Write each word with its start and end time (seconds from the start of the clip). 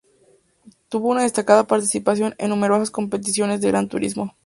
Tuvo 0.89 1.09
una 1.09 1.21
destacada 1.21 1.67
participación 1.67 2.33
en 2.39 2.49
numerosas 2.49 2.89
competiciones 2.89 3.61
de 3.61 3.67
gran 3.67 3.87
turismo. 3.87 4.35